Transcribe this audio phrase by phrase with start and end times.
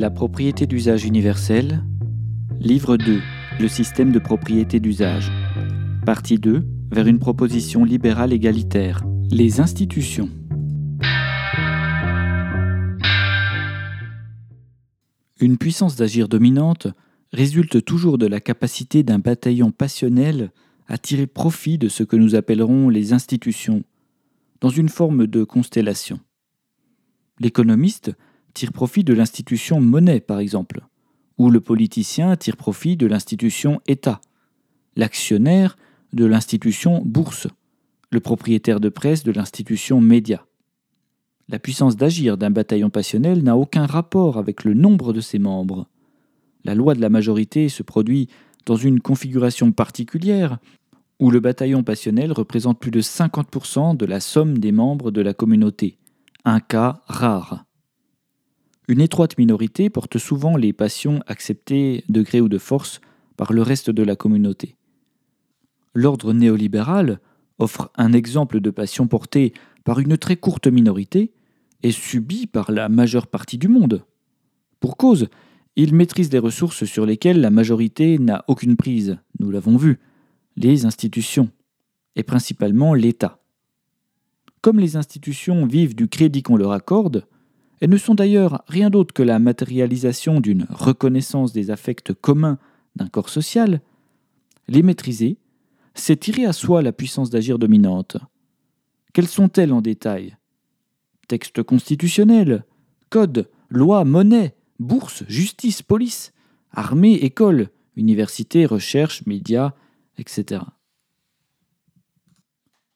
[0.00, 1.84] La propriété d'usage universelle.
[2.58, 3.20] Livre 2.
[3.60, 5.30] Le système de propriété d'usage.
[6.06, 6.64] Partie 2.
[6.90, 9.04] Vers une proposition libérale égalitaire.
[9.30, 10.30] Les institutions.
[15.38, 16.86] Une puissance d'agir dominante
[17.34, 20.50] résulte toujours de la capacité d'un bataillon passionnel
[20.88, 23.82] à tirer profit de ce que nous appellerons les institutions,
[24.62, 26.20] dans une forme de constellation.
[27.38, 28.12] L'économiste
[28.54, 30.86] tire profit de l'institution monnaie, par exemple,
[31.38, 34.20] ou le politicien tire profit de l'institution État,
[34.96, 35.76] l'actionnaire
[36.12, 37.46] de l'institution bourse,
[38.10, 40.46] le propriétaire de presse de l'institution média.
[41.48, 45.88] La puissance d'agir d'un bataillon passionnel n'a aucun rapport avec le nombre de ses membres.
[46.64, 48.28] La loi de la majorité se produit
[48.66, 50.58] dans une configuration particulière
[51.18, 55.34] où le bataillon passionnel représente plus de 50% de la somme des membres de la
[55.34, 55.98] communauté,
[56.44, 57.64] un cas rare.
[58.90, 63.00] Une étroite minorité porte souvent les passions acceptées de gré ou de force
[63.36, 64.74] par le reste de la communauté.
[65.94, 67.20] L'ordre néolibéral
[67.60, 69.52] offre un exemple de passion portée
[69.84, 71.30] par une très courte minorité
[71.84, 74.04] et subie par la majeure partie du monde.
[74.80, 75.28] Pour cause,
[75.76, 80.00] il maîtrise les ressources sur lesquelles la majorité n'a aucune prise, nous l'avons vu,
[80.56, 81.48] les institutions,
[82.16, 83.38] et principalement l'État.
[84.62, 87.24] Comme les institutions vivent du crédit qu'on leur accorde,
[87.80, 92.58] elles ne sont d'ailleurs rien d'autre que la matérialisation d'une reconnaissance des affects communs
[92.94, 93.80] d'un corps social.
[94.68, 95.38] Les maîtriser,
[95.94, 98.18] c'est tirer à soi la puissance d'agir dominante.
[99.14, 100.36] Quelles sont-elles en détail?
[101.26, 102.64] Texte constitutionnel,
[103.08, 106.32] code, loi, monnaie, bourse, justice, police,
[106.72, 109.72] armée, école, université, recherche, médias,
[110.18, 110.62] etc.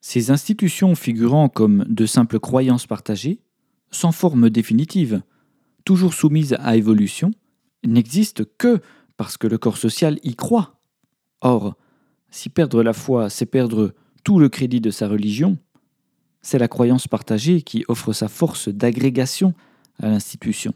[0.00, 3.40] Ces institutions figurant comme de simples croyances partagées
[3.90, 5.22] sans forme définitive,
[5.84, 7.30] toujours soumise à évolution,
[7.84, 8.80] n'existe que
[9.16, 10.80] parce que le corps social y croit.
[11.40, 11.74] Or,
[12.30, 13.94] si perdre la foi, c'est perdre
[14.24, 15.58] tout le crédit de sa religion,
[16.42, 19.54] c'est la croyance partagée qui offre sa force d'agrégation
[19.98, 20.74] à l'institution.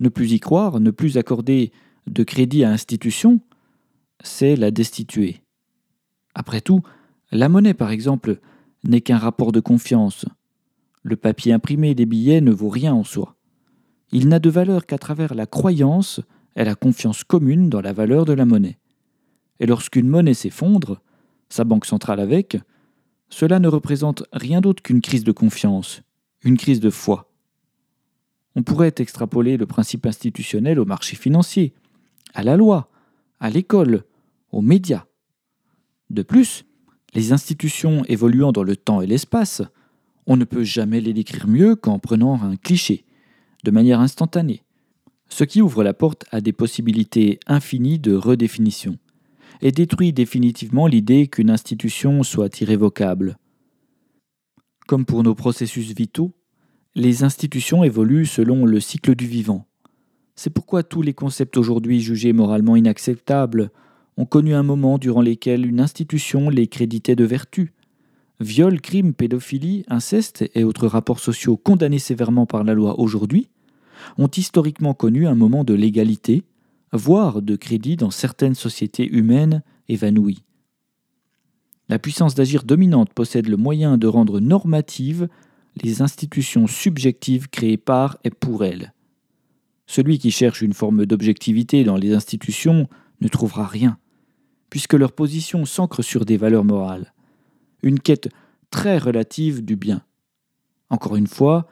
[0.00, 1.72] Ne plus y croire, ne plus accorder
[2.06, 3.40] de crédit à l'institution,
[4.22, 5.42] c'est la destituer.
[6.34, 6.82] Après tout,
[7.30, 8.40] la monnaie, par exemple,
[8.84, 10.24] n'est qu'un rapport de confiance,
[11.02, 13.36] le papier imprimé des billets ne vaut rien en soi.
[14.10, 16.20] Il n'a de valeur qu'à travers la croyance
[16.56, 18.78] et la confiance commune dans la valeur de la monnaie.
[19.60, 21.00] Et lorsqu'une monnaie s'effondre,
[21.48, 22.58] sa banque centrale avec,
[23.28, 26.02] cela ne représente rien d'autre qu'une crise de confiance,
[26.42, 27.30] une crise de foi.
[28.54, 31.74] On pourrait extrapoler le principe institutionnel au marché financier,
[32.34, 32.90] à la loi,
[33.40, 34.04] à l'école,
[34.50, 35.04] aux médias.
[36.10, 36.64] De plus,
[37.14, 39.62] les institutions évoluant dans le temps et l'espace
[40.28, 43.04] on ne peut jamais les décrire mieux qu'en prenant un cliché,
[43.64, 44.62] de manière instantanée,
[45.30, 48.98] ce qui ouvre la porte à des possibilités infinies de redéfinition,
[49.62, 53.38] et détruit définitivement l'idée qu'une institution soit irrévocable.
[54.86, 56.34] Comme pour nos processus vitaux,
[56.94, 59.66] les institutions évoluent selon le cycle du vivant.
[60.36, 63.70] C'est pourquoi tous les concepts aujourd'hui jugés moralement inacceptables
[64.18, 67.72] ont connu un moment durant lequel une institution les créditait de vertu,
[68.40, 73.48] viol, crime, pédophilie, inceste et autres rapports sociaux condamnés sévèrement par la loi aujourd'hui,
[74.16, 76.44] ont historiquement connu un moment de légalité,
[76.92, 80.44] voire de crédit dans certaines sociétés humaines évanouies.
[81.88, 85.28] La puissance d'agir dominante possède le moyen de rendre normatives
[85.82, 88.92] les institutions subjectives créées par et pour elle.
[89.86, 92.88] Celui qui cherche une forme d'objectivité dans les institutions
[93.20, 93.98] ne trouvera rien,
[94.70, 97.12] puisque leur position s'ancre sur des valeurs morales
[97.82, 98.28] une quête
[98.70, 100.02] très relative du bien.
[100.90, 101.68] Encore une fois,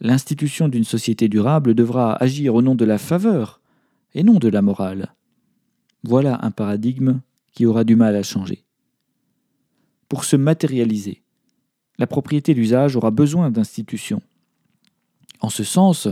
[0.00, 3.60] l'institution d'une société durable devra agir au nom de la faveur
[4.14, 5.14] et non de la morale.
[6.04, 7.20] Voilà un paradigme
[7.52, 8.64] qui aura du mal à changer.
[10.08, 11.22] Pour se matérialiser,
[11.98, 14.22] la propriété d'usage aura besoin d'institutions.
[15.40, 16.08] En ce sens,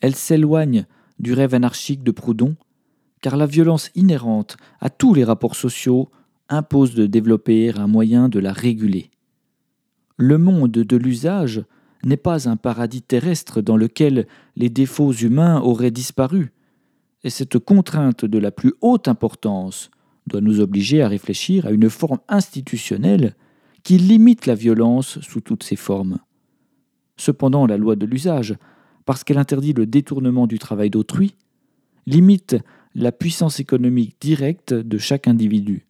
[0.00, 0.86] elle s'éloigne
[1.18, 2.56] du rêve anarchique de Proudhon,
[3.20, 6.10] car la violence inhérente à tous les rapports sociaux
[6.48, 9.10] impose de développer un moyen de la réguler.
[10.16, 11.64] Le monde de l'usage
[12.04, 16.52] n'est pas un paradis terrestre dans lequel les défauts humains auraient disparu,
[17.24, 19.90] et cette contrainte de la plus haute importance
[20.26, 23.34] doit nous obliger à réfléchir à une forme institutionnelle
[23.82, 26.18] qui limite la violence sous toutes ses formes.
[27.16, 28.56] Cependant, la loi de l'usage,
[29.04, 31.34] parce qu'elle interdit le détournement du travail d'autrui,
[32.06, 32.56] limite
[32.94, 35.86] la puissance économique directe de chaque individu.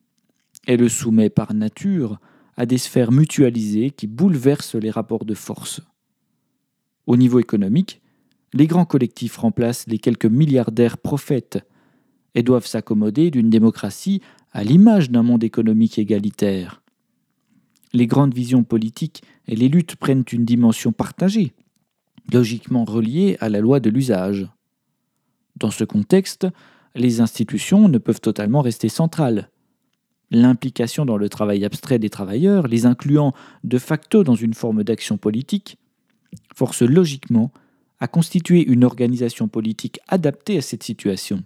[0.66, 2.18] Elle le soumet par nature
[2.56, 5.80] à des sphères mutualisées qui bouleversent les rapports de force.
[7.06, 8.00] Au niveau économique,
[8.52, 11.58] les grands collectifs remplacent les quelques milliardaires prophètes
[12.34, 14.20] et doivent s'accommoder d'une démocratie
[14.52, 16.82] à l'image d'un monde économique égalitaire.
[17.92, 21.52] Les grandes visions politiques et les luttes prennent une dimension partagée,
[22.32, 24.48] logiquement reliée à la loi de l'usage.
[25.56, 26.46] Dans ce contexte,
[26.94, 29.50] les institutions ne peuvent totalement rester centrales.
[30.34, 33.34] L'implication dans le travail abstrait des travailleurs, les incluant
[33.64, 35.76] de facto dans une forme d'action politique,
[36.54, 37.52] force logiquement
[38.00, 41.44] à constituer une organisation politique adaptée à cette situation.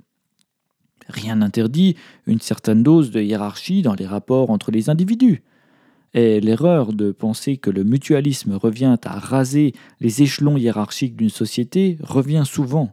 [1.09, 1.97] Rien n'interdit
[2.29, 5.43] une certaine dose de hiérarchie dans les rapports entre les individus.
[6.15, 11.99] Et l'erreur de penser que le mutualisme revient à raser les échelons hiérarchiques d'une société
[12.05, 12.93] revient souvent.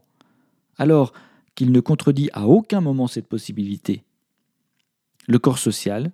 [0.78, 1.14] Alors
[1.54, 4.04] qu'il ne contredit à aucun moment cette possibilité.
[5.28, 6.12] Le corps social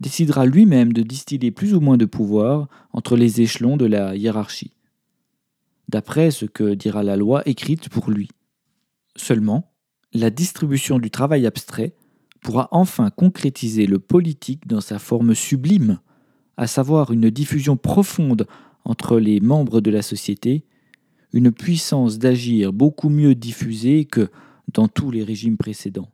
[0.00, 4.76] décidera lui-même de distiller plus ou moins de pouvoir entre les échelons de la hiérarchie,
[5.88, 8.28] d'après ce que dira la loi écrite pour lui.
[9.16, 9.72] Seulement,
[10.12, 11.94] la distribution du travail abstrait
[12.42, 16.00] pourra enfin concrétiser le politique dans sa forme sublime,
[16.56, 18.46] à savoir une diffusion profonde
[18.84, 20.64] entre les membres de la société,
[21.32, 24.30] une puissance d'agir beaucoup mieux diffusée que
[24.72, 26.13] dans tous les régimes précédents.